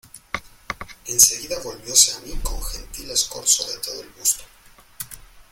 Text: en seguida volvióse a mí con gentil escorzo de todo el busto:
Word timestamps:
en 1.05 1.19
seguida 1.19 1.59
volvióse 1.59 2.13
a 2.15 2.21
mí 2.21 2.31
con 2.41 2.59
gentil 2.63 3.11
escorzo 3.11 3.67
de 3.71 3.77
todo 3.77 4.01
el 4.01 4.09
busto: 4.17 4.43